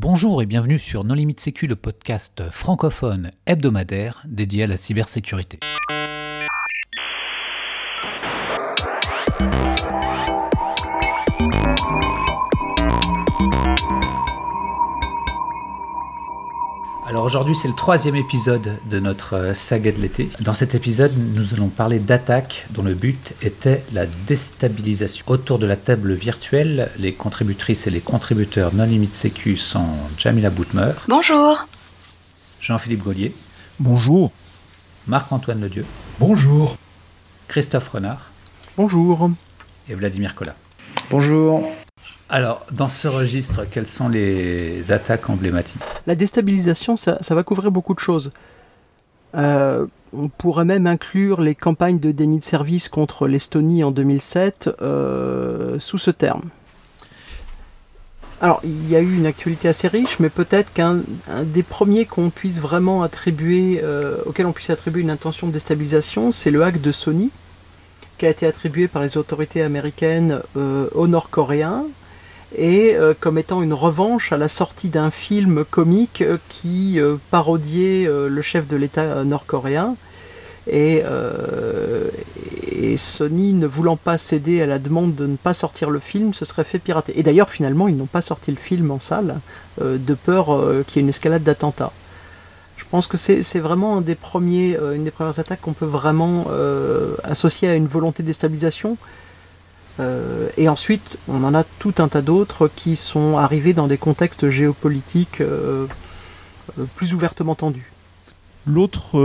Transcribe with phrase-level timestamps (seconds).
[0.00, 5.58] Bonjour et bienvenue sur Non Limite Sécu, le podcast francophone hebdomadaire dédié à la cybersécurité.
[17.08, 20.28] Alors aujourd'hui c'est le troisième épisode de notre euh, saga de l'été.
[20.40, 25.24] Dans cet épisode nous allons parler d'attaques dont le but était la déstabilisation.
[25.26, 29.86] Autour de la table virtuelle, les contributrices et les contributeurs non limite sécu sont
[30.18, 30.92] Jamila Boutmer.
[31.08, 31.66] Bonjour.
[32.60, 33.34] Jean-Philippe Gaulier.
[33.80, 34.30] Bonjour.
[35.06, 35.86] Marc-Antoine Ledieu.
[36.20, 36.76] Bonjour.
[37.48, 38.32] Christophe Renard.
[38.76, 39.30] Bonjour.
[39.88, 40.56] Et Vladimir Collat.
[41.08, 41.64] Bonjour.
[42.30, 45.80] Alors, dans ce registre, quelles sont les attaques emblématiques?
[46.06, 48.30] La déstabilisation, ça, va couvrir beaucoup de choses.
[49.34, 54.70] Euh, on pourrait même inclure les campagnes de déni de service contre l'Estonie en 2007
[54.82, 56.42] euh, sous ce terme.
[58.42, 61.00] Alors, il y a eu une actualité assez riche, mais peut-être qu'un
[61.44, 66.50] des premiers qu'on puisse vraiment attribuer, euh, on puisse attribuer une intention de déstabilisation, c'est
[66.50, 67.30] le hack de Sony,
[68.18, 71.84] qui a été attribué par les autorités américaines aux Nord-Coréens,
[72.56, 77.16] et euh, comme étant une revanche à la sortie d'un film comique euh, qui euh,
[77.30, 79.96] parodiait le chef de l'État nord-coréen.
[80.70, 81.02] Et,
[82.96, 86.44] Sony, ne voulant pas céder à la demande de ne pas sortir le film, se
[86.44, 87.18] serait fait pirater.
[87.18, 89.36] Et d'ailleurs, finalement, ils n'ont pas sorti le film en salle,
[89.80, 90.46] de peur
[90.86, 91.92] qu'il y ait une escalade d'attentats.
[92.76, 96.46] Je pense que c'est vraiment des premiers, une des premières attaques qu'on peut vraiment
[97.24, 98.98] associer à une volonté de déstabilisation.
[100.00, 103.98] Euh, et ensuite, on en a tout un tas d'autres qui sont arrivés dans des
[103.98, 105.86] contextes géopolitiques euh,
[106.78, 107.90] euh, plus ouvertement tendus.
[108.66, 109.16] L'autre,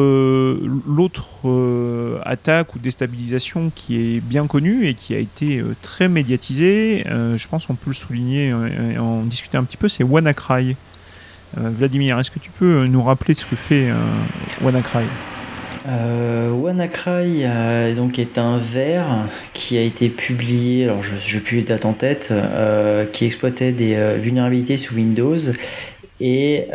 [2.23, 7.65] attaque ou déstabilisation qui est bien connue et qui a été très médiatisée, je pense
[7.65, 8.53] qu'on peut le souligner
[8.93, 10.77] et en discuter un petit peu, c'est WannaCry.
[11.57, 13.91] Vladimir, est-ce que tu peux nous rappeler ce que fait
[14.61, 15.03] WannaCry?
[15.85, 21.57] Euh, WannaCry euh, donc est un verre qui a été publié, alors je n'ai plus
[21.57, 25.37] les dates en tête, euh, qui exploitait des vulnérabilités sous Windows
[26.21, 26.67] et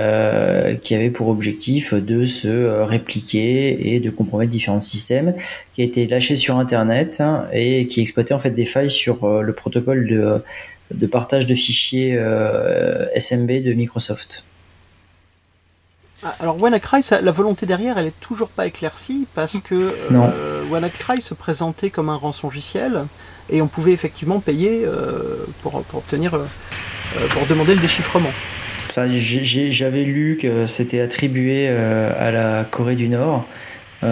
[0.83, 5.35] qui avait pour objectif de se répliquer et de compromettre différents systèmes,
[5.73, 9.43] qui a été lâché sur Internet hein, et qui exploitait en fait des failles sur
[9.43, 10.43] le protocole
[10.91, 12.19] de partage de fichiers
[13.17, 14.45] SMB de Microsoft.
[16.25, 21.21] Ah, alors WannaCry, la volonté derrière, elle est toujours pas éclaircie parce que euh, WannaCry
[21.21, 23.05] se présentait comme un rançongiciel
[23.51, 26.45] et on pouvait effectivement payer euh, pour, obtenir, euh,
[27.31, 28.31] pour demander le déchiffrement.
[28.97, 33.47] J'avais lu que c'était attribué à la Corée du Nord.
[34.00, 34.09] que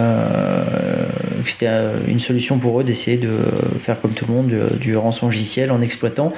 [1.43, 1.69] c'était
[2.07, 3.37] une solution pour eux d'essayer de
[3.81, 6.31] faire comme tout le monde du, du rançongiciel en exploitant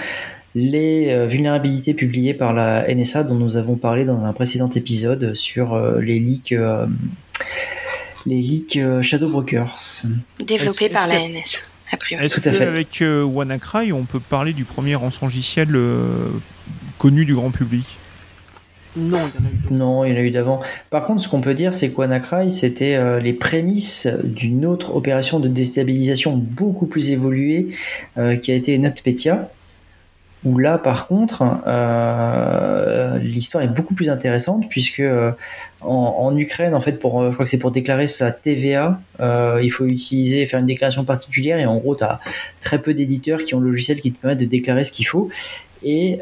[0.55, 5.33] les euh, vulnérabilités publiées par la NSA dont nous avons parlé dans un précédent épisode
[5.33, 6.87] sur euh, les leaks euh,
[8.25, 10.03] les leaks Shadow Brokers
[10.45, 11.59] développés par la NSA.
[12.11, 15.69] Est-ce qu'avec WannaCry, on peut parler du premier rançongiciel
[16.99, 17.97] connu du grand public?
[18.97, 20.59] Non, il y en a eu Non, il y en a eu d'avant.
[20.91, 25.39] Par contre, ce qu'on peut dire, c'est que WannaCry, c'était les prémices d'une autre opération
[25.39, 27.69] de déstabilisation beaucoup plus évoluée
[28.15, 29.49] qui a été NotPetya
[30.45, 35.31] où là, par contre, euh, l'histoire est beaucoup plus intéressante puisque euh,
[35.81, 39.69] en, Ukraine, en fait, pour, je crois que c'est pour déclarer sa TVA, euh, il
[39.69, 42.19] faut utiliser, faire une déclaration particulière et en gros, tu as
[42.61, 45.29] très peu d'éditeurs qui ont le logiciel qui te permettent de déclarer ce qu'il faut.
[45.81, 46.19] Et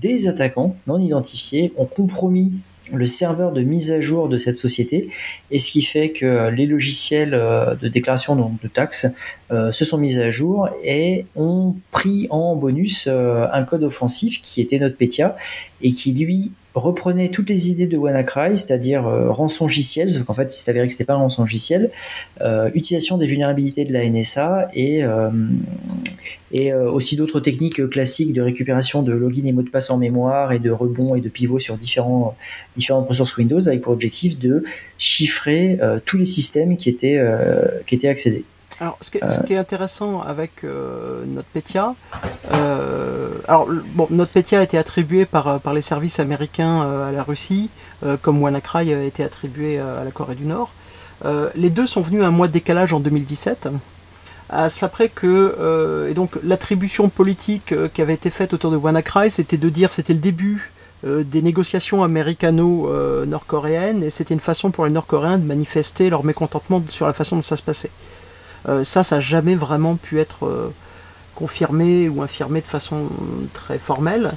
[0.00, 2.52] des attaquants non identifiés ont compromis
[2.94, 5.08] le serveur de mise à jour de cette société,
[5.50, 9.06] et ce qui fait que les logiciels euh, de déclaration de taxes
[9.50, 14.40] euh, se sont mis à jour et ont pris en bonus euh, un code offensif
[14.42, 15.36] qui était NotPetya
[15.82, 20.54] et qui lui reprenait toutes les idées de WannaCry, c'est-à-dire euh, rançongiciel, sauf qu'en fait
[20.54, 21.90] il s'avérait que c'était pas un rançongiciel,
[22.40, 25.30] euh, utilisation des vulnérabilités de la NSA et, euh,
[26.52, 29.98] et euh, aussi d'autres techniques classiques de récupération de login et mots de passe en
[29.98, 32.36] mémoire et de rebond et de pivot sur différents,
[32.76, 34.64] différentes ressources Windows avec pour objectif de
[34.98, 37.20] chiffrer tous les systèmes qui étaient,
[37.86, 38.44] qui étaient accédés.
[38.82, 41.94] Alors, ce qui, est, intéressant avec euh, NotPetya,
[42.52, 47.22] euh, alors bon, NotPetya a été attribué par, par les services américains euh, à la
[47.22, 47.70] Russie,
[48.22, 50.72] comme WannaCry a été attribué à la Corée du Nord.
[51.54, 53.68] les deux sont venus à un mois de décalage en 2017.
[54.52, 59.30] À cela près que, et donc l'attribution politique qui avait été faite autour de WannaCry,
[59.30, 60.70] c'était de dire c'était le début
[61.04, 67.06] des négociations américano-nord-coréennes et c'était une façon pour les Nord-Coréens de manifester leur mécontentement sur
[67.06, 67.90] la façon dont ça se passait.
[68.68, 70.72] Euh, ça, ça n'a jamais vraiment pu être euh,
[71.34, 73.08] confirmé ou infirmé de façon
[73.52, 74.32] très formelle.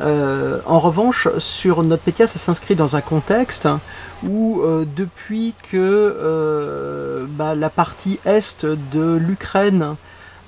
[0.00, 3.68] En revanche, sur NotPetya, ça s'inscrit dans un contexte
[4.26, 4.62] où
[4.96, 9.96] depuis que bah, la partie est de l'Ukraine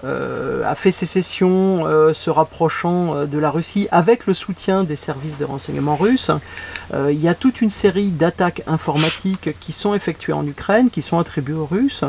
[0.05, 4.95] euh, a fait sécession euh, se rapprochant euh, de la Russie avec le soutien des
[4.95, 6.31] services de renseignement russes.
[6.93, 11.19] il y a toute une série d'attaques informatiques qui sont effectuées en Ukraine, qui sont
[11.19, 12.05] attribuées aux Russes.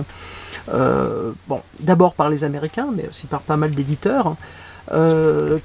[0.68, 4.36] bon, d'abord par les Américains, mais aussi par pas mal d'éditeurs.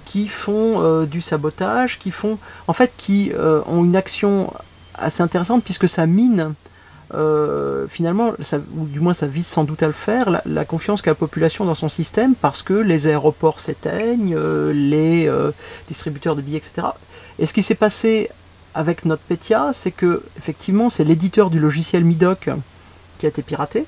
[0.05, 3.33] Qui font du sabotage, qui font, en fait, qui
[3.67, 4.53] ont une action
[4.95, 6.55] assez intéressante puisque ça mine
[7.15, 8.33] euh, finalement,
[8.77, 11.67] ou du moins ça vise sans doute à le faire, la, confiance qu'a la population
[11.67, 15.51] dans son système parce que les aéroports s'éteignent, euh, les euh,
[15.89, 16.87] distributeurs de billets, etc.
[17.39, 18.31] Et ce qui s'est passé
[18.75, 22.49] avec NotPetya, c'est que effectivement c'est l'éditeur du logiciel Midoc
[23.19, 23.85] qui a été piraté.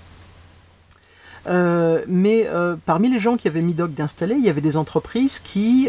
[1.46, 2.48] Mais
[2.86, 5.88] parmi les gens qui avaient Midoc d'installer, il y avait des entreprises qui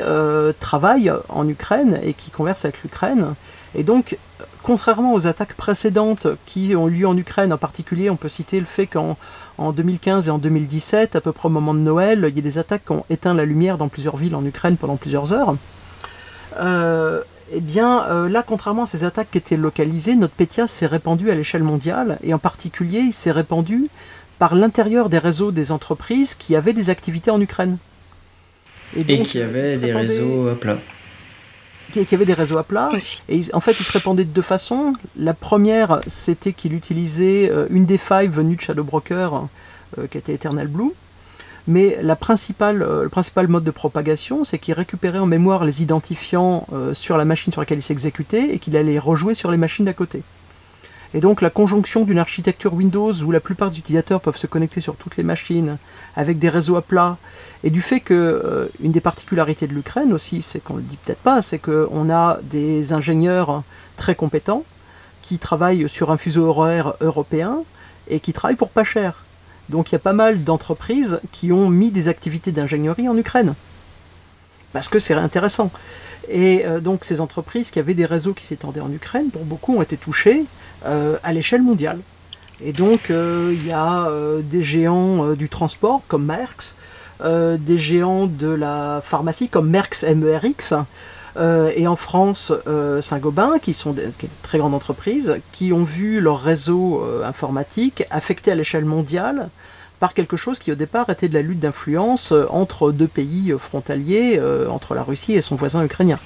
[0.59, 3.35] travaillent en Ukraine et qui conversent avec l'Ukraine.
[3.75, 4.17] Et donc,
[4.63, 8.59] contrairement aux attaques précédentes qui ont eu lieu en Ukraine, en particulier, on peut citer
[8.59, 9.17] le fait qu'en
[9.59, 12.57] 2015 et en 2017, à peu près au moment de Noël, il y a des
[12.57, 15.55] attaques qui ont éteint la lumière dans plusieurs villes en Ukraine pendant plusieurs heures.
[16.59, 17.21] Euh,
[17.51, 21.29] eh bien, euh, là, contrairement à ces attaques qui étaient localisées, notre Petya s'est répandu
[21.29, 23.87] à l'échelle mondiale, et en particulier, il s'est répandu
[24.39, 27.77] par l'intérieur des réseaux des entreprises qui avaient des activités en Ukraine.
[28.95, 30.77] Et, qui avaient des réseaux à plat
[32.03, 32.91] qui, avait des réseaux à plat.
[33.29, 34.93] Et en fait, il se répandait de deux façons.
[35.17, 39.47] La première, c'était qu'il utilisait euh, une des failles venues de Shadow Broker,
[39.97, 40.91] euh, qui était Eternal Blue.
[41.67, 45.81] Mais la principale, euh, le principal mode de propagation, c'est qu'il récupérait en mémoire les
[45.81, 49.57] identifiants sur la machine sur laquelle il s'exécutait et qu'il allait les rejouer sur les
[49.57, 50.21] machines d'à côté.
[51.13, 54.81] Et donc la conjonction d'une architecture Windows où la plupart des utilisateurs peuvent se connecter
[54.81, 55.77] sur toutes les machines
[56.15, 57.17] avec des réseaux à plat
[57.63, 60.97] et du fait que euh, une des particularités de l'Ukraine aussi, c'est qu'on le dit
[60.97, 63.63] peut-être pas, c'est qu'on a des ingénieurs
[63.97, 64.63] très compétents
[65.21, 67.63] qui travaillent sur un fuseau horaire européen
[68.07, 69.23] et qui travaillent pour pas cher.
[69.69, 73.55] Donc il y a pas mal d'entreprises qui ont mis des activités d'ingénierie en Ukraine.
[74.73, 75.71] Parce que c'est intéressant.
[76.29, 79.77] Et euh, donc ces entreprises qui avaient des réseaux qui s'étendaient en Ukraine, pour beaucoup,
[79.77, 80.45] ont été touchées
[80.83, 81.99] à l'échelle mondiale.
[82.63, 84.09] Et donc il y a
[84.41, 86.75] des géants du transport comme Merckx
[87.23, 90.73] euh, des géants de la pharmacie comme Merckx MERX.
[91.37, 94.09] Euh, et en France, euh, Saint-Gobain, qui sont des,
[94.41, 99.49] très grandes entreprises, qui ont vu leur réseau informatique affecté à l'échelle mondiale
[100.01, 104.41] par quelque chose qui au départ était de la lutte d'influence entre deux pays frontaliers,
[104.69, 106.19] entre la Russie et son voisin ukrainien.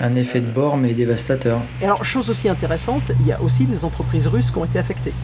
[0.00, 1.60] Un effet de bord mais dévastateur.
[1.80, 4.78] Et alors, chose aussi intéressante, il y a aussi des entreprises russes qui ont été
[4.78, 5.14] affectées.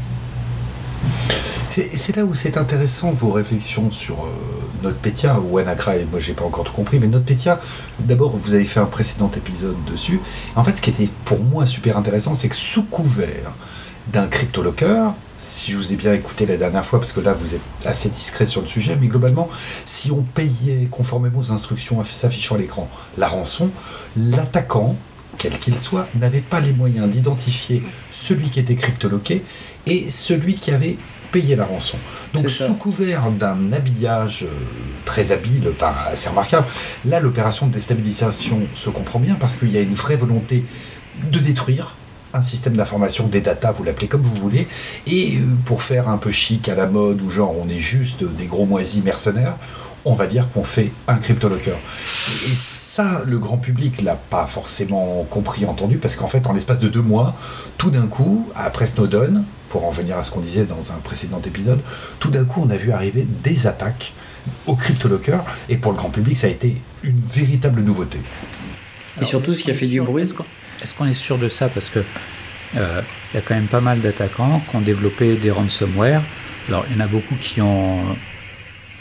[1.71, 6.05] C'est là où c'est intéressant vos réflexions sur euh, NotPetya ou WannaCry.
[6.11, 7.61] Moi, j'ai pas encore tout compris, mais NotPetya,
[8.01, 10.19] d'abord, vous avez fait un précédent épisode dessus.
[10.57, 13.53] En fait, ce qui était pour moi super intéressant, c'est que sous couvert
[14.13, 17.55] d'un cryptolocker, si je vous ai bien écouté la dernière fois, parce que là vous
[17.55, 19.49] êtes assez discret sur le sujet, mais globalement,
[19.87, 23.71] si on payait conformément aux instructions s'affichant à l'écran la rançon,
[24.17, 24.97] l'attaquant,
[25.39, 29.43] quel qu'il soit, n'avait pas les moyens d'identifier celui qui était cryptoloqué
[29.87, 30.99] et celui qui avait
[31.33, 31.97] payer la rançon.
[32.35, 34.49] Donc sous couvert d'un habillage euh,
[35.05, 36.67] très habile, enfin assez remarquable,
[37.07, 40.65] là l'opération de déstabilisation se comprend bien parce qu'il y a une vraie volonté
[41.31, 41.95] de détruire
[42.33, 44.69] un système d'information, des data, vous l'appelez comme vous voulez,
[45.07, 48.25] et euh, pour faire un peu chic à la mode, ou genre on est juste
[48.25, 49.57] des gros moisis mercenaires,
[50.05, 51.75] on va dire qu'on fait un cryptolocker.
[52.51, 56.79] Et ça, le grand public l'a pas forcément compris, entendu, parce qu'en fait, en l'espace
[56.79, 57.37] de deux mois,
[57.77, 61.41] tout d'un coup, après Snowden, pour en venir à ce qu'on disait dans un précédent
[61.47, 61.81] épisode,
[62.19, 64.15] tout d'un coup on a vu arriver des attaques
[64.67, 68.19] au CryptoLocker et pour le grand public ça a été une véritable nouveauté.
[69.21, 70.29] Et surtout ce qui a fait du bruit.
[70.83, 72.01] Est-ce qu'on est sûr de ça Parce que
[72.77, 76.23] euh, il y a quand même pas mal d'attaquants qui ont développé des ransomware.
[76.69, 77.99] Alors il y en a beaucoup qui ont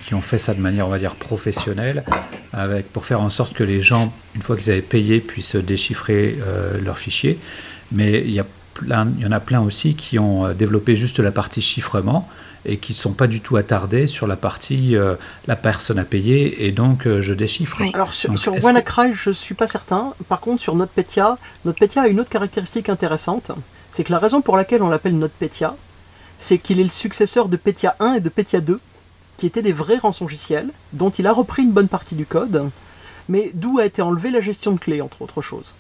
[0.04, 2.04] qui ont fait ça de manière, on va dire, professionnelle,
[2.52, 6.40] avec, pour faire en sorte que les gens, une fois qu'ils avaient payé, puissent déchiffrer
[6.42, 7.38] euh, leurs fichiers.
[7.92, 8.46] Mais il y a
[8.86, 12.28] il y en a plein aussi qui ont euh, développé juste la partie chiffrement
[12.66, 15.16] et qui ne sont pas du tout attardés sur la partie euh,
[15.48, 17.82] la personne a payé et donc euh, je déchiffre.
[17.94, 18.32] Alors sur,
[18.64, 20.14] WannaCry, je ne suis pas certain.
[20.28, 23.52] Par contre, sur NotPetya, NotPetya a une autre caractéristique intéressante.
[23.92, 25.76] C'est que la raison pour laquelle on l'appelle NotPetya,
[26.38, 28.78] c'est qu'il est le successeur de Petya 1 et de Petya 2,
[29.38, 32.70] qui étaient des vrais rançongiciels, dont il a repris une bonne partie du code,
[33.30, 35.74] mais d'où a été enlevée la gestion de clés, entre autres choses.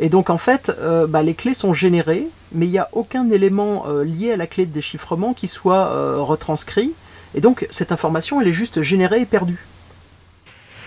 [0.00, 3.30] Et donc en fait, euh, bah, les clés sont générées, mais il n'y a aucun
[3.30, 6.92] élément euh, lié à la clé de déchiffrement qui soit euh, retranscrit.
[7.34, 9.64] Et donc cette information, elle est juste générée et perdue.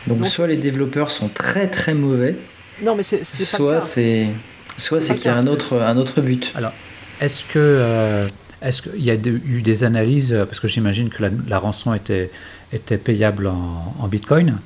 [0.07, 2.35] Donc, soit les développeurs sont très très mauvais,
[2.81, 4.27] Non, mais c'est soit c'est
[4.75, 6.51] soit c'est qu'il y a un autre un autre but.
[6.55, 6.73] Alors,
[7.21, 8.27] est-ce que
[8.61, 12.31] est-ce qu'il y a eu des analyses parce que j'imagine que la, rançon était
[12.73, 14.57] était payable en, Bitcoin.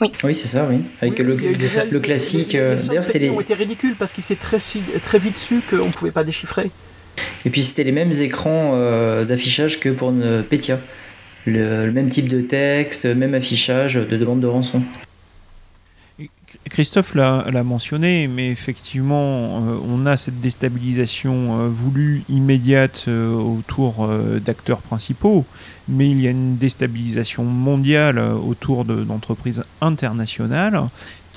[0.00, 0.78] Oui, oui c'est ça, oui.
[1.02, 2.52] Avec le, le, classique.
[2.52, 3.30] D'ailleurs, c'est les.
[3.30, 4.58] ont été ridicules parce qu'il s'est très,
[5.04, 6.70] très vite su qu'on ne pouvait pas déchiffrer.
[7.44, 10.78] Et puis c'était les mêmes écrans euh, d'affichage que pour une Petya.
[11.46, 14.82] Le, même type de texte, même affichage de demande de rançon.
[16.70, 24.08] Christophe l'a mentionné, mais effectivement, euh, on a cette déstabilisation euh, voulue immédiate autour
[24.40, 25.44] d'acteurs principaux,
[25.88, 30.88] mais il y a une déstabilisation mondiale autour d'entreprises internationales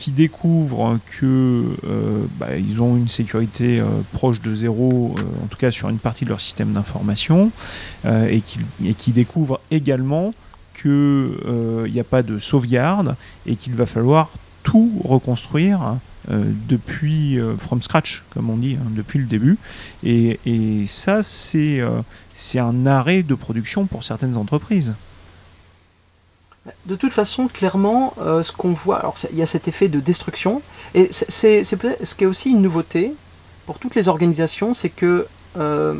[0.01, 5.45] qui découvrent que euh, bah, ils ont une sécurité euh, proche de zéro, euh, en
[5.45, 7.51] tout cas sur une partie de leur système d'information,
[8.07, 10.33] et qui découvrent également
[10.81, 11.37] qu'il
[11.91, 13.15] n'y a pas de sauvegarde
[13.45, 14.31] et qu'il va falloir
[14.63, 15.97] tout reconstruire
[16.29, 19.57] depuis from scratch, comme on dit, hein, depuis le début.
[20.03, 21.81] Et, ça, c'est
[22.35, 24.93] c'est un arrêt de production pour certaines entreprises.
[26.85, 29.99] De toute façon, clairement, euh, ce qu'on voit, alors il y a cet effet de
[29.99, 30.61] destruction,
[30.93, 33.13] et c'est ce qui est aussi une nouveauté
[33.65, 35.27] pour toutes les organisations, c'est que
[35.57, 35.95] euh,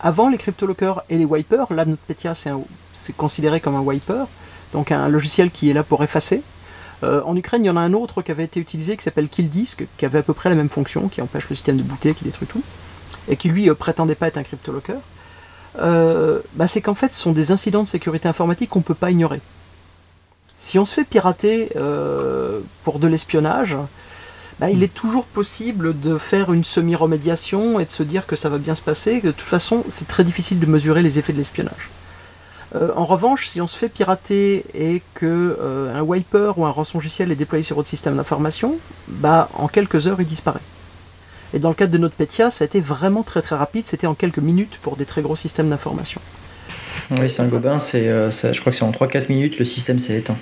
[0.00, 4.26] avant les cryptolockers et les wipers, là NotPetya c'est considéré comme un wiper,
[4.72, 6.42] donc un logiciel qui est là pour effacer.
[7.02, 9.28] Euh, en Ukraine, il y en a un autre qui avait été utilisé qui s'appelle
[9.28, 12.14] KillDisk, qui avait à peu près la même fonction, qui empêche le système de booter,
[12.14, 12.62] qui détruit tout,
[13.28, 14.98] et qui lui prétendait pas être un cryptolocker.
[15.76, 19.10] Bah, c'est qu'en fait, ce sont des incidents de sécurité informatique qu'on ne peut pas
[19.10, 19.40] ignorer.
[20.62, 23.76] Si on se fait pirater euh, pour de l'espionnage,
[24.60, 28.48] bah, il est toujours possible de faire une semi-remédiation et de se dire que ça
[28.48, 29.20] va bien se passer.
[29.20, 31.90] de toute façon, c'est très difficile de mesurer les effets de l'espionnage.
[32.74, 36.70] Euh, en revanche, si on se fait pirater et que euh, un wiper ou un
[36.70, 38.76] rançongiciel est déployé sur votre système d'information,
[39.08, 40.60] bah, en quelques heures, il disparaît.
[41.54, 44.06] Et dans le cadre de notre Petya, ça a été vraiment très très rapide, c'était
[44.06, 46.20] en quelques minutes pour des très gros systèmes d'information.
[47.10, 50.16] Oui, c'est un gobain, c'est, je crois que c'est en 3-4 minutes, le système s'est
[50.16, 50.38] éteint.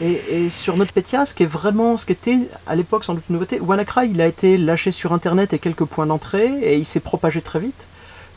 [0.00, 3.34] Et, sur NotPetya, ce qui est vraiment, ce qui était à l'époque sans doute une
[3.34, 7.00] nouveauté, WannaCry, il a été lâché sur Internet et quelques points d'entrée et il s'est
[7.00, 7.86] propagé très vite.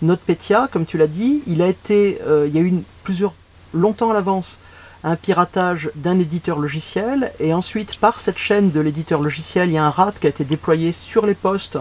[0.01, 2.73] NotPetya, comme tu l'as dit, il a été, euh, il y a eu
[3.03, 3.33] plusieurs,
[3.73, 4.59] longtemps à l'avance,
[5.03, 9.77] un piratage d'un éditeur logiciel et ensuite par cette chaîne de l'éditeur logiciel, il y
[9.77, 11.77] a un RAT qui a été déployé sur les postes,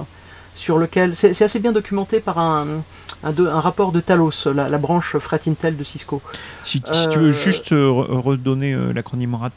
[0.54, 2.82] sur lequel c'est assez bien documenté par un,
[3.23, 6.23] un, rapport de Talos, la, branche Fret Intel de Cisco.
[6.64, 9.50] Si, tu veux euh, juste euh, redonner l'acronyme RAT.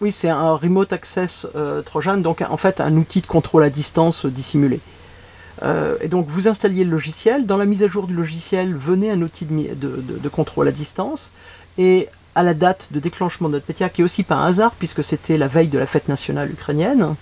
[0.00, 1.46] Oui, c'est un Remote Access
[1.84, 4.80] Trojan, donc en fait un outil de contrôle à distance dissimulé.
[5.62, 9.20] Et donc vous installiez le logiciel, dans la mise à jour du logiciel venait un
[9.20, 11.30] outil de, contrôle à distance,
[11.76, 14.72] et à la date de déclenchement de notre PTA, qui est aussi pas un hasard,
[14.72, 17.14] puisque c'était la veille de la fête nationale ukrainienne,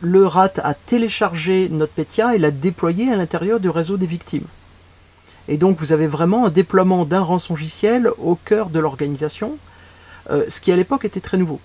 [0.00, 4.46] le RAT a téléchargé NotPetya et l'a déployé à l'intérieur du réseau des victimes.
[5.48, 9.56] Et donc vous avez vraiment un déploiement d'un rançongiciel au cœur de l'organisation,
[10.30, 11.58] euh, ce qui à l'époque était très nouveau.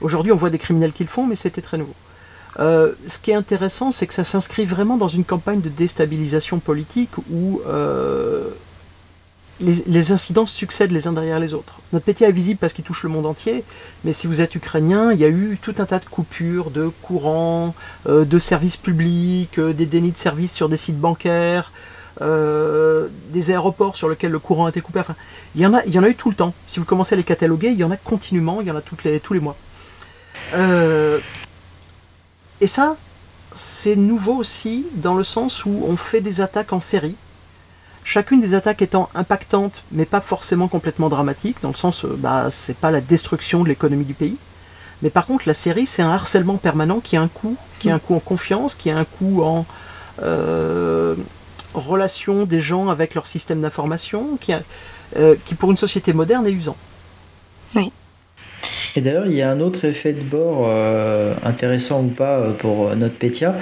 [0.00, 1.94] Aujourd'hui on voit des criminels qui le font, mais c'était très nouveau.
[2.58, 6.58] Euh, ce qui est intéressant, c'est que ça s'inscrit vraiment dans une campagne de déstabilisation
[6.58, 8.48] politique où euh,
[9.60, 11.80] les, incidents succèdent les uns derrière les autres.
[11.92, 13.62] Notre pété est visible parce qu'il touche le monde entier,
[14.04, 16.90] mais si vous êtes ukrainien, il y a eu tout un tas de coupures de
[17.02, 17.74] courant,
[18.08, 21.72] euh, de services publics, des dénis de services sur des sites bancaires,
[22.18, 25.00] des aéroports sur lesquels le courant a été coupé.
[25.00, 25.16] Enfin,
[25.54, 26.54] il y en a, il y en a eu tout le temps.
[26.64, 28.80] Si vous commencez à les cataloguer, il y en a continuellement, il y en a
[29.04, 29.54] les, tous les mois.
[32.60, 32.96] Et ça,
[33.54, 37.16] c'est nouveau aussi dans le sens où on fait des attaques en série
[38.06, 42.52] Chacune des attaques étant impactante, mais pas forcément complètement dramatique, dans le sens, euh, bah,
[42.52, 44.36] c'est pas la destruction de l'économie du pays.
[45.02, 47.96] Mais par contre, la série, c'est un harcèlement permanent qui a un coût, qui a
[47.96, 49.66] un coût en confiance, qui a un coût en
[50.22, 51.16] euh,
[51.74, 54.52] relation des gens avec leur système d'information, qui,
[55.16, 56.76] euh, qui pour une société moderne est usant.
[57.74, 57.90] Oui.
[58.96, 62.52] Et d'ailleurs, il y a un autre effet de bord euh, intéressant ou pas euh,
[62.52, 63.54] pour notre Petya.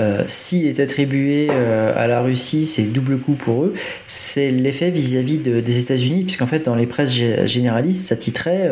[0.00, 3.74] Euh, s'il est attribué à la Russie, c'est double coup pour eux.
[4.08, 8.70] C'est l'effet vis-à-vis des États-Unis, puisqu'en fait, dans les presses généralistes, ça titrait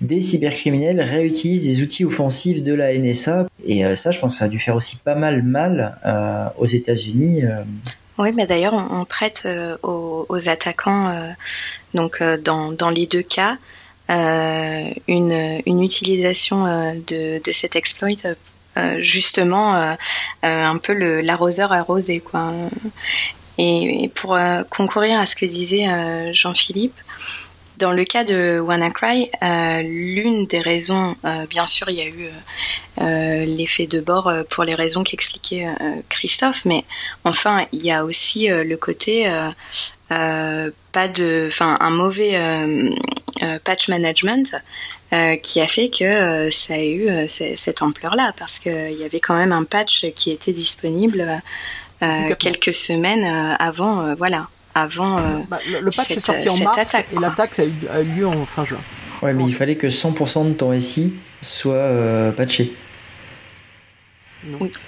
[0.00, 3.48] Des cybercriminels réutilisent des outils offensifs de la NSA.
[3.66, 5.96] Et ça, je pense que ça a dû faire aussi pas mal mal
[6.58, 7.42] aux États-Unis.
[8.18, 9.48] Oui, mais d'ailleurs, on, prête
[9.82, 11.12] aux, attaquants,
[11.92, 13.77] donc dans, dans les deux cas, euh,
[14.08, 18.10] une, une, utilisation euh, de, cet exploit
[18.76, 19.96] euh, justement
[20.42, 22.52] un peu l'arroseur arrosé quoi.
[23.58, 24.38] Et, pour
[24.70, 26.98] concourir à ce que disait Jean-Philippe,
[27.78, 32.06] dans le cas de WannaCry, euh, l'une des raisons, euh, bien sûr, il y a
[32.06, 32.28] eu
[33.00, 35.68] euh, l'effet de bord pour les raisons qu'expliquait
[36.08, 36.84] Christophe, mais
[37.24, 39.30] enfin, il y a aussi le côté
[40.08, 42.38] pas de, enfin, un mauvais
[43.64, 44.56] patch management.
[45.42, 49.52] qui a fait que ça a eu cette ampleur-là, parce qu'il y avait quand même
[49.52, 51.42] un patch qui était disponible
[52.38, 54.48] quelques semaines avant, voilà
[54.78, 57.64] avant euh, bah, le, patch est sorti en mars et l'attaque a,
[58.00, 58.78] eu lieu en fin juin.
[59.22, 62.72] Ouais, mais il fallait que 100% de ton SI soit euh, patché.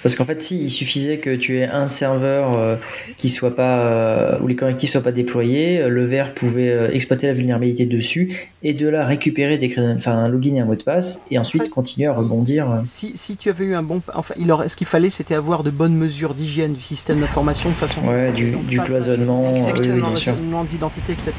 [0.01, 2.77] Parce qu'en fait, si il suffisait que tu aies un serveur euh,
[3.17, 7.27] qui soit pas euh, où les correctifs soient pas déployés, euh, le verre pouvait exploiter
[7.27, 10.83] la vulnérabilité dessus et de là récupérer des enfin un login et un mot de
[10.83, 12.81] passe et ensuite continuer à rebondir.
[12.85, 15.63] Si, si, tu avais eu un bon, enfin, il aurait, ce qu'il fallait, c'était avoir
[15.63, 18.01] de bonnes mesures d'hygiène du système d'information de façon.
[18.01, 20.35] Ouais, du, du cloisonnement, bien sûr.
[20.65, 21.33] d'identité, etc.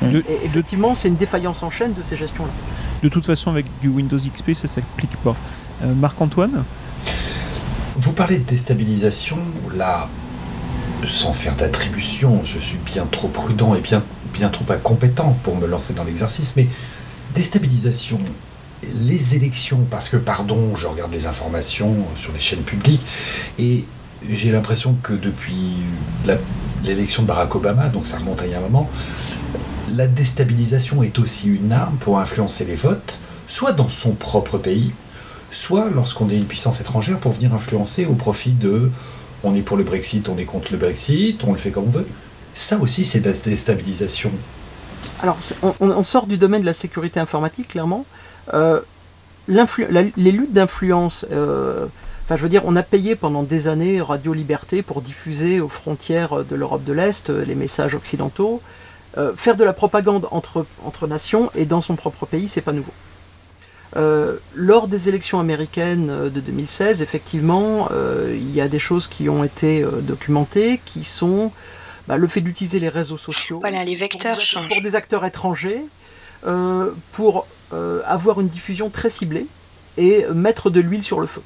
[0.00, 0.16] Mm.
[0.16, 2.52] et effectivement, c'est une défaillance en chaîne de ces gestions-là.
[3.02, 5.36] De toute façon, avec du Windows XP, ça s'applique pas.
[5.82, 6.64] Marc-Antoine
[8.00, 9.36] vous parlez de déstabilisation,
[9.74, 10.08] là,
[11.06, 14.02] sans faire d'attribution, je suis bien trop prudent et bien,
[14.32, 16.66] bien trop incompétent pour me lancer dans l'exercice, mais
[17.34, 18.18] déstabilisation,
[18.94, 23.04] les élections, parce que, pardon, je regarde les informations sur les chaînes publiques,
[23.58, 23.84] et
[24.26, 25.74] j'ai l'impression que depuis
[26.84, 28.88] l'élection de Barack Obama, donc ça remonte à il y a un moment,
[29.92, 34.94] la déstabilisation est aussi une arme pour influencer les votes, soit dans son propre pays,
[35.50, 38.90] soit lorsqu'on est une puissance étrangère pour venir influencer au profit de
[39.42, 41.90] on est pour le Brexit, on est contre le Brexit, on le fait comme on
[41.90, 42.06] veut.
[42.54, 44.32] Ça aussi, c'est de la déstabilisation.
[45.22, 45.38] Alors,
[45.80, 48.04] on, sort du domaine de la sécurité informatique, clairement.
[48.52, 48.80] Euh,
[49.48, 51.86] les luttes d'influence, euh,
[52.24, 55.68] enfin, je veux dire, on a payé pendant des années Radio Liberté pour diffuser aux
[55.68, 58.60] frontières de l'Europe de l'Est les messages occidentaux.
[59.18, 62.72] Euh, faire de la propagande entre, entre nations et dans son propre pays, c'est pas
[62.72, 62.92] nouveau.
[63.96, 69.08] Euh, lors des élections américaines euh, de 2016, effectivement, euh, il y a des choses
[69.08, 71.50] qui ont été documentées, qui sont
[72.06, 74.68] bah, le fait d'utiliser les réseaux sociaux voilà, les vecteurs pour, changent.
[74.68, 75.82] pour des acteurs étrangers,
[77.12, 77.46] pour
[78.06, 79.46] avoir une diffusion très ciblée
[79.98, 81.42] et mettre de l'huile sur le feu.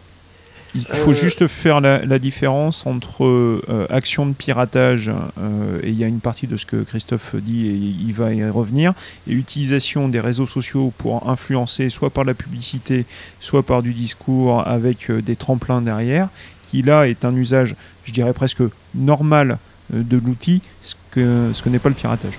[0.75, 5.97] Il faut euh, juste faire la, différence entre euh, action de piratage, euh, et il
[5.97, 8.93] y a une partie de ce que Christophe dit et il va y revenir,
[9.29, 13.07] et utilisation des réseaux sociaux pour influencer soit par la publicité,
[13.41, 16.29] soit par du discours avec des tremplins derrière,
[16.65, 18.63] qui là est un usage, je dirais presque
[18.95, 19.59] normal
[19.93, 22.35] de l'outil, ce que, ce que n'est pas le piratage.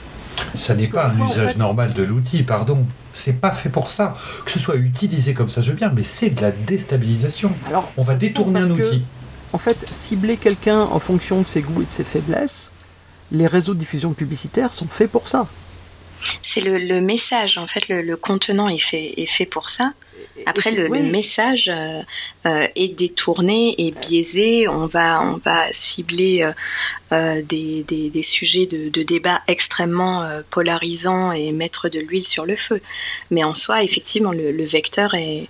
[0.56, 2.86] Ça n'est pas un usage normal de l'outil, pardon.
[3.16, 4.16] C'est pas fait pour ça.
[4.46, 7.52] Que ce soit utilisé comme ça, je veux bien, mais c'est de la déstabilisation.
[7.68, 9.04] Alors, on va détourner un outil.
[9.54, 12.72] en fait, cibler quelqu'un en fonction de ses goûts et de ses faiblesses,
[13.32, 15.48] les réseaux de diffusion publicitaire sont faits pour ça.
[16.44, 19.94] C'est le, message, en fait, le, contenant est fait, est fait pour ça.
[20.46, 22.02] Après, le, message euh,
[22.46, 24.68] euh, est détourné et biaisé.
[24.68, 26.50] On va, on va cibler
[27.12, 32.82] euh, des, des, sujets de, débat extrêmement polarisants et mettre de l'huile sur le feu.
[33.32, 35.48] Mais en soi, effectivement, le, vecteur est,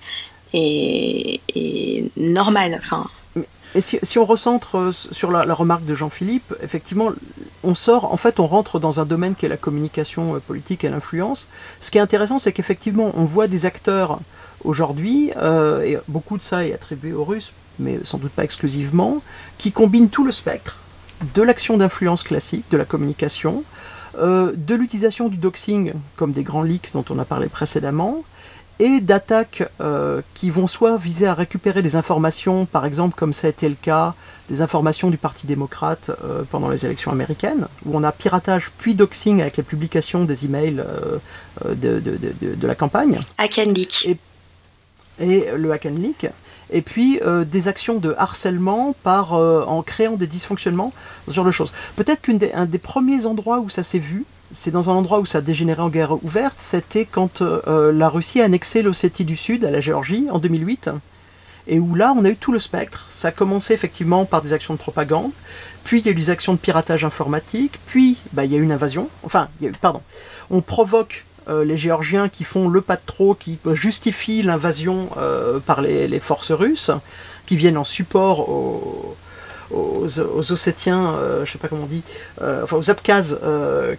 [0.53, 1.41] est,
[2.17, 2.77] normal.
[2.77, 3.07] Enfin,
[3.75, 7.11] et si, si, on recentre sur la, la remarque de Jean-Philippe, effectivement,
[7.65, 10.89] on sort, en fait, on rentre dans un domaine qui est la communication politique et
[10.89, 11.49] l'influence.
[11.81, 14.19] Ce qui est intéressant, c'est qu'effectivement, on voit des acteurs
[14.65, 19.21] aujourd'hui, euh, et beaucoup de ça est attribué aux Russes, mais sans doute pas exclusivement,
[19.57, 20.77] qui combinent tout le spectre
[21.33, 23.63] de l'action d'influence classique, de la communication,
[24.17, 28.23] euh, de l'utilisation du doxing comme des grands leaks dont on a parlé précédemment,
[28.77, 33.47] et d'attaques euh, qui vont soit viser à récupérer des informations, par exemple comme ça
[33.47, 34.13] a été le cas
[34.49, 36.11] des informations du Parti démocrate
[36.51, 40.83] pendant les élections américaines, où on a piratage puis doxing avec la publication des emails
[41.65, 43.21] de, de, la campagne.
[43.39, 44.17] Hack and leak et
[45.19, 46.27] le hack and leak,
[46.71, 50.93] et puis euh, des actions de harcèlement par, euh, en créant des dysfonctionnements,
[51.27, 51.73] ce genre de choses.
[51.95, 55.39] Peut-être qu'un des, premiers endroits où ça s'est vu, c'est dans un endroit où ça
[55.39, 59.65] a dégénéré en guerre ouverte, c'était quand euh, la Russie a annexé l'Ossétie du Sud
[59.65, 60.89] à la Géorgie en 2008,
[61.67, 63.07] et où là on a eu tout le spectre.
[63.11, 65.31] Ça a commencé effectivement par des actions de propagande,
[65.83, 68.57] puis il y a eu des actions de piratage informatique, puis bah, il y a
[68.57, 69.49] eu une invasion, enfin,
[69.81, 70.01] pardon,
[70.49, 75.81] on provoque les Géorgiens qui font le pas de trop, qui justifient l'invasion euh, par
[75.81, 76.91] les, forces russes,
[77.45, 79.15] qui viennent en support aux,
[79.71, 80.19] aux,
[80.51, 82.03] Ossétiens, euh, je sais pas comment on dit,
[82.41, 83.39] enfin aux Abkhazes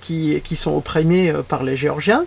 [0.01, 2.25] qui, sont opprimés par les Géorgiens.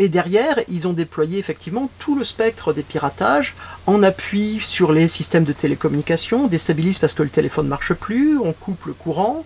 [0.00, 5.08] Et derrière, ils ont déployé effectivement tout le spectre des piratages en appui sur les
[5.08, 9.44] systèmes de télécommunication, déstabilisent parce que le téléphone ne marche plus, on coupe le courant,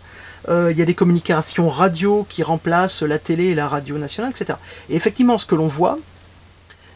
[0.48, 4.58] il y a des communications radio qui remplacent la télé et la radio nationale, etc.
[4.90, 5.98] Et effectivement, ce que l'on voit,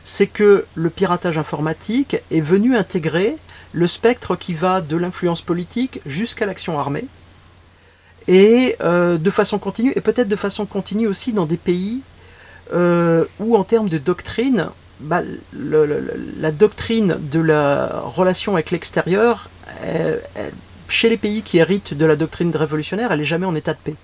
[0.05, 3.37] c'est que le piratage informatique est venu intégrer
[3.73, 7.05] le spectre qui va de l'influence politique jusqu'à l'action armée,
[8.29, 12.01] et euh, de façon continue, et peut-être de façon continue aussi dans des pays
[12.73, 14.69] euh, où en termes de doctrine,
[15.01, 19.49] bah, la doctrine de la relation avec l'extérieur,
[20.89, 23.79] chez les pays qui héritent de la doctrine révolutionnaire, elle n'est jamais en état de
[23.79, 23.95] paix.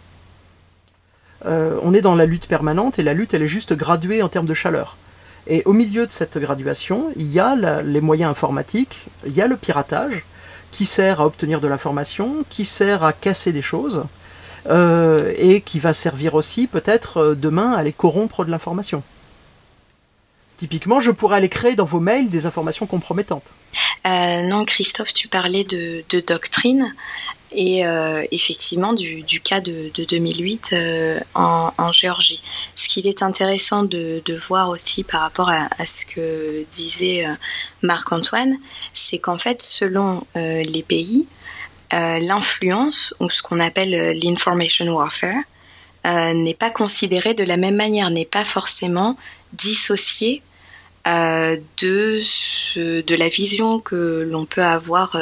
[1.46, 4.28] Euh, on est dans la lutte permanente et la lutte elle est juste graduée en
[4.28, 4.96] termes de chaleur.
[5.46, 9.48] Et au milieu de cette graduation, il y a les moyens informatiques, il y a
[9.48, 10.24] le piratage,
[10.70, 14.04] qui sert à obtenir de l'information, qui sert à casser des choses,
[14.70, 19.02] euh, et qui va servir aussi peut-être euh, demain à aller corrompre de l'information.
[20.62, 23.42] Typiquement, je pourrais aller créer dans vos mails des informations compromettantes.
[24.06, 26.94] Euh, non, Christophe, tu parlais de, doctrine
[27.54, 27.82] et
[28.30, 30.74] effectivement du, cas de, 2008
[31.34, 32.40] en, Géorgie.
[32.76, 37.26] Ce qu'il est intéressant de, voir aussi par rapport à, ce que disait
[37.82, 38.56] Marc-Antoine,
[38.94, 41.26] c'est qu'en fait, selon les pays,
[41.92, 45.42] euh, l'influence, ou ce qu'on appelle euh, l'information warfare,
[46.06, 49.18] euh, n'est pas considérée de la même manière, n'est pas forcément
[49.52, 50.40] dissociée
[51.04, 55.16] de, de la vision que l'on peut avoir,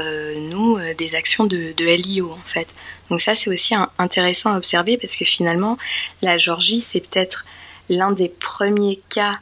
[0.51, 2.69] nous, des actions de, de, LIO, en fait.
[3.09, 5.79] Donc ça, c'est aussi intéressant à observer parce que finalement,
[6.23, 7.45] la Georgie, c'est peut-être
[7.89, 9.41] l'un des premiers cas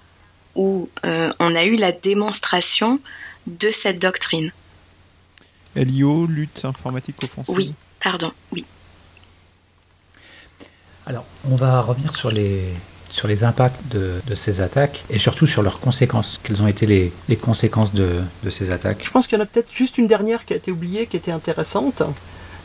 [0.54, 3.00] où on a eu la démonstration
[3.46, 4.52] de cette doctrine.
[5.74, 7.54] LIO, lutte informatique offensive.
[7.56, 8.64] Oui, pardon, oui.
[11.06, 12.64] Alors, on va revenir sur les,
[13.10, 16.40] sur les impacts de, ces attaques et surtout sur leurs conséquences.
[16.42, 19.72] Quelles ont été les, conséquences de, ces attaques Je pense qu'il y en a peut-être
[19.72, 22.02] juste une dernière qui a été oubliée, qui était intéressante.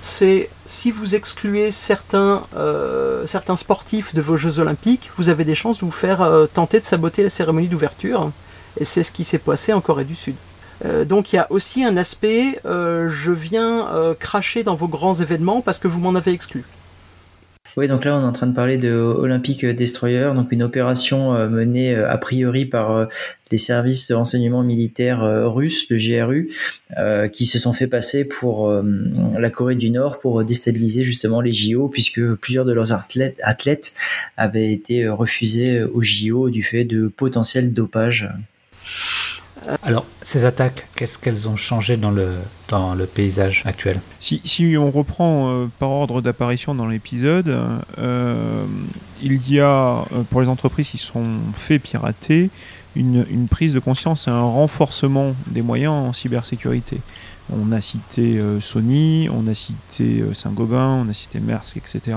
[0.01, 5.55] C'est si vous excluez certains, euh, certains sportifs de vos Jeux Olympiques, vous avez des
[5.55, 8.31] chances de vous faire euh, tenter de saboter la cérémonie d'ouverture.
[8.77, 10.35] Et c'est ce qui s'est passé en Corée du Sud.
[10.83, 13.87] Euh, donc il y a aussi un aspect, je viens
[14.19, 16.65] cracher dans vos grands événements parce que vous m'en avez exclu.
[17.75, 21.33] Oui, donc là on est en train de parler de Olympic Destroyer, donc une opération
[21.49, 23.07] menée a priori par
[23.49, 26.51] les services de renseignement militaire russes, le GRU,
[27.31, 28.71] qui se sont fait passer pour
[29.39, 33.95] la Corée du Nord pour déstabiliser justement les JO, puisque plusieurs de leurs athlètes, athlètes
[34.37, 38.29] avaient été refusés aux JO du fait de potentiel dopage.
[39.81, 42.35] Alors, ces attaques, qu'est-ce qu'elles ont changé dans le,
[42.69, 43.99] dans le paysage actuel?
[44.19, 47.57] Si, si, on reprend euh, par ordre d'apparition dans l'épisode,
[47.99, 48.65] euh,
[49.21, 51.23] il y a, euh, pour les entreprises qui sont
[51.55, 52.49] fait pirater,
[52.95, 56.99] une, une, prise de conscience et un renforcement des moyens en cybersécurité.
[57.51, 62.15] On a cité Sony, on a cité Saint-Gobain, on a cité Maersk, etc.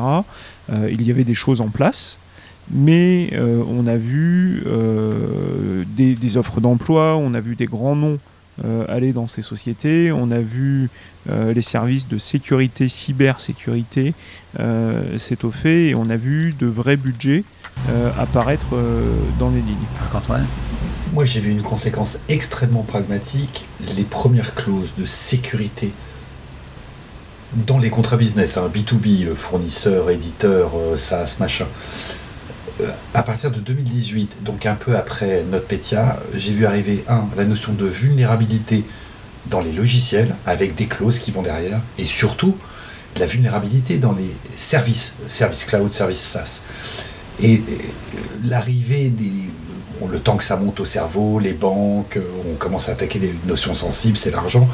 [0.70, 2.18] il y avait des choses en place
[2.70, 8.18] mais euh, on a vu euh, des, offres d'emploi, on a vu des grands noms
[8.64, 10.90] euh, aller dans ces sociétés, on a vu
[11.28, 14.14] les services de sécurité, cybersécurité
[15.18, 17.42] s'étoffer et on a vu de vrais budgets
[18.16, 18.66] apparaître
[19.40, 19.74] dans les lignes.
[21.12, 23.64] Moi j'ai vu une conséquence extrêmement pragmatique,
[23.96, 25.90] les premières clauses de sécurité
[27.66, 31.66] dans les contrats business, hein, B2B, fournisseur, éditeur, SaaS, machin
[33.14, 37.72] à partir de 2018, donc un peu après NotPetya, j'ai vu arriver, un, la notion
[37.72, 38.84] de vulnérabilité
[39.46, 42.56] dans les logiciels, avec des clauses qui vont derrière, et surtout
[43.18, 46.62] la vulnérabilité dans les services, services cloud, services SaaS.
[47.42, 47.62] Et
[48.44, 49.32] l'arrivée des.
[50.10, 52.18] le temps que ça monte au cerveau, les banques,
[52.50, 54.68] on commence à attaquer les notions sensibles, c'est l'argent,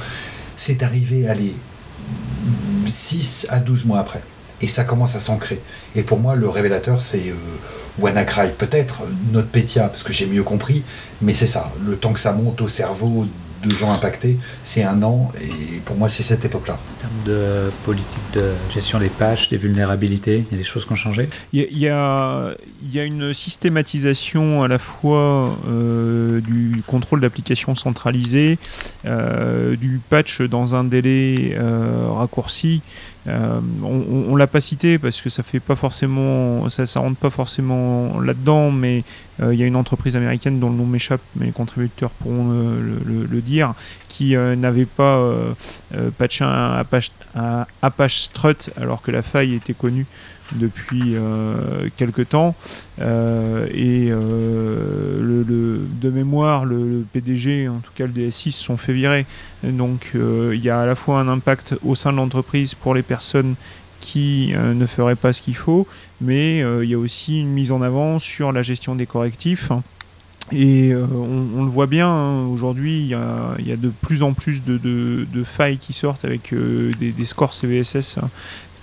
[0.57, 1.55] c'est arrivé à les
[2.87, 4.23] 6 à 12 mois après.
[4.63, 5.61] Et ça commence à s'ancrer.
[5.97, 7.35] Et pour moi, le révélateur, c'est euh,
[7.99, 10.85] WannaCry peut-être, NotPetya parce que j'ai mieux compris,
[11.21, 13.27] mais c'est ça, le temps que ça monte au cerveau
[13.63, 16.75] de gens impactés, c'est un an, et pour moi c'est cette époque-là.
[16.75, 20.87] En termes de politique de gestion des pages, des vulnérabilités, il y a des choses
[20.87, 21.29] qui ont changé?
[21.53, 27.75] Il y a, il y a une systématisation à la fois euh, du contrôle d'application
[27.75, 28.59] centralisé,
[29.07, 32.83] euh, du patch dans un délai euh, raccourci,
[33.29, 37.31] euh, on, l'a pas cité parce que ça fait pas forcément, ça, ça rentre pas
[37.31, 39.05] forcément là-dedans, mais
[39.41, 43.41] il y a une entreprise américaine dont le nom m'échappe, mais les contributeurs pourront le,
[43.41, 43.75] dire,
[44.09, 45.21] qui euh, n'avait pas
[46.19, 46.85] patché un
[47.83, 50.07] Apache, Strut alors que la faille était connue
[50.57, 52.55] depuis euh, quelques temps.
[53.01, 58.77] Euh, et euh, le, de mémoire, le, PDG, en tout cas le DSI, se sont
[58.77, 59.27] fait virer.
[59.63, 63.03] Donc il y a à la fois un impact au sein de l'entreprise pour les
[63.03, 63.55] personnes
[64.03, 65.87] qui ne ferait pas ce qu'il faut,
[66.21, 69.71] mais il y a aussi une mise en avant sur la gestion des correctifs.
[70.51, 75.45] Et on, le voit bien, hein, aujourd'hui, il y, a, de plus en plus de,
[75.45, 78.19] failles qui sortent avec des, scores CVSS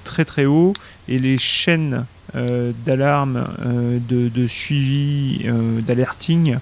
[0.03, 0.73] très très hauts
[1.07, 2.05] et les chaînes
[2.35, 6.57] euh, d'alarme, euh, de, suivi, euh, d'alerting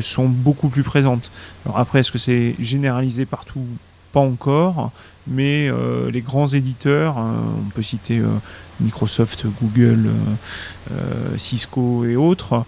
[0.00, 1.30] sont beaucoup plus présentes.
[1.64, 3.66] Alors après, est-ce que c'est généralisé partout?
[4.12, 4.92] Pas encore,
[5.26, 5.70] mais
[6.12, 8.20] les grands éditeurs, on peut citer
[8.80, 10.10] Microsoft, Google,
[11.36, 12.64] Cisco et autres,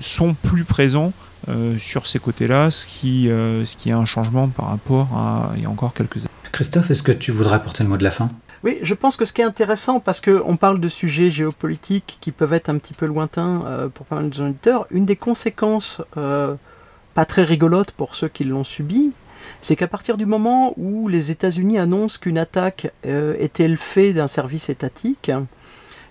[0.00, 1.12] sont plus présents
[1.78, 5.66] sur ces côtés-là, ce qui, ce qui est un changement par rapport à il y
[5.66, 6.28] a encore quelques années.
[6.52, 8.30] Christophe, est-ce que tu voudrais apporter le mot de la fin?
[8.62, 12.30] Oui, je pense que ce qui est intéressant, parce qu'on parle de sujets géopolitiques qui
[12.30, 16.02] peuvent être un petit peu lointains euh, pour pas mal de auditeurs, une des conséquences
[16.18, 16.54] euh,
[17.14, 19.12] pas très rigolotes pour ceux qui l'ont subi,
[19.60, 24.12] c'est qu'à partir du moment où les États-Unis annoncent qu'une attaque euh, était le fait
[24.12, 25.30] d'un service étatique,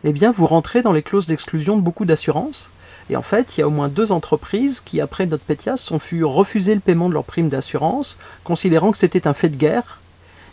[0.03, 2.69] eh bien vous rentrez dans les clauses d'exclusion de beaucoup d'assurances.
[3.09, 5.97] Et en fait, il y a au moins deux entreprises qui, après notre pétias, sont
[5.97, 9.99] fu refuser le paiement de leur prime d'assurance, considérant que c'était un fait de guerre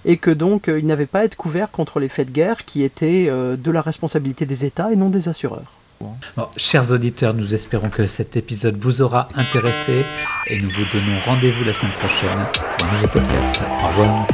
[0.07, 2.65] et que donc euh, il n'avait pas à être couvert contre les faits de guerre
[2.65, 5.73] qui étaient euh, de la responsabilité des États et non des assureurs.
[6.57, 10.05] Chers auditeurs, nous espérons que cet épisode vous aura intéressé
[10.47, 12.47] et nous vous donnons rendez-vous la semaine prochaine
[12.79, 13.61] pour un nouveau podcast.
[13.83, 14.27] Au revoir.